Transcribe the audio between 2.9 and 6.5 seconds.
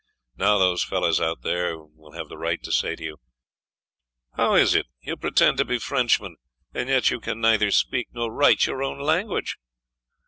to you: 'How is it; you pretend to be Frenchmen,